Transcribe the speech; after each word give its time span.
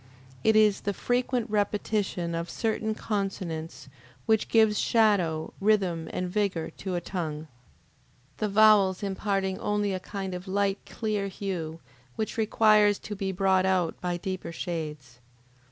It 0.43 0.55
is 0.55 0.81
the 0.81 0.95
frequent 0.95 1.47
repetition 1.47 2.33
of 2.33 2.49
certain 2.49 2.95
consonants 2.95 3.87
which 4.25 4.47
gives 4.47 4.79
shadow, 4.79 5.53
rhythm, 5.61 6.09
and 6.11 6.27
vigor 6.27 6.71
to 6.77 6.95
a 6.95 7.01
tongue; 7.01 7.47
the 8.37 8.49
vowels 8.49 9.03
imparting 9.03 9.59
only 9.59 9.93
a 9.93 9.99
kind 9.99 10.33
of 10.33 10.47
light 10.47 10.79
clear 10.87 11.27
hue, 11.27 11.81
which 12.15 12.35
requires 12.35 12.97
to 12.97 13.15
be 13.15 13.31
brought 13.31 13.67
out 13.67 14.01
by 14.01 14.17
deeper 14.17 14.51
shades. 14.51 15.19